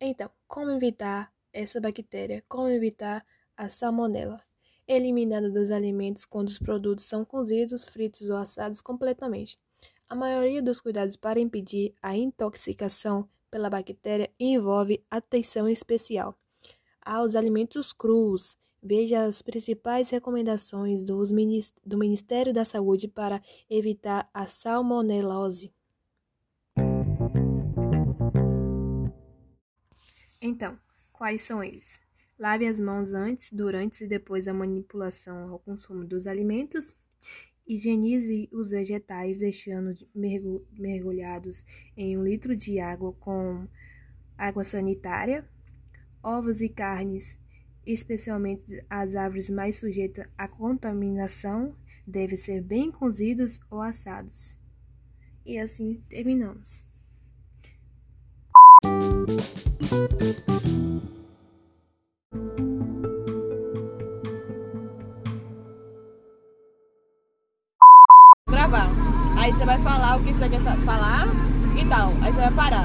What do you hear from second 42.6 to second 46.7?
água com água sanitária. Ovos e